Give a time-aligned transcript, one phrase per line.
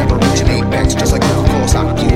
[0.00, 2.09] never originate banks just like Coca-Cola stock.